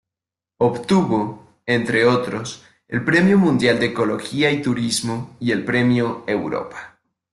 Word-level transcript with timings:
Obtuvo, 0.57 1.59
entre 1.67 2.07
otros, 2.07 2.65
el 2.87 3.05
Premio 3.05 3.37
Mundial 3.37 3.79
de 3.79 3.85
Ecología 3.85 4.49
y 4.49 4.63
Turismo 4.63 5.37
y 5.39 5.51
el 5.51 5.63
Premio 5.63 6.23
Europa. 6.25 6.97